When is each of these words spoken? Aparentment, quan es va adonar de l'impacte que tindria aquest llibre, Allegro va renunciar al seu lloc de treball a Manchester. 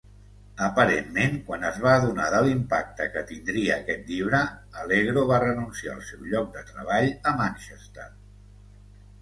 Aparentment, 0.67 1.35
quan 1.49 1.65
es 1.67 1.75
va 1.83 1.91
adonar 1.97 2.29
de 2.35 2.39
l'impacte 2.47 3.07
que 3.17 3.23
tindria 3.33 3.75
aquest 3.83 4.09
llibre, 4.13 4.41
Allegro 4.85 5.27
va 5.33 5.41
renunciar 5.45 5.95
al 5.99 6.03
seu 6.09 6.25
lloc 6.33 6.51
de 6.57 6.65
treball 6.73 7.11
a 7.33 7.39
Manchester. 7.45 8.09